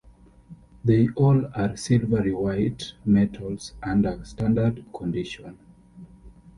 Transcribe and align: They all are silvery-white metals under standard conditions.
They 0.83 1.09
all 1.09 1.45
are 1.53 1.77
silvery-white 1.77 2.93
metals 3.05 3.73
under 3.83 4.25
standard 4.25 4.83
conditions. 4.95 5.59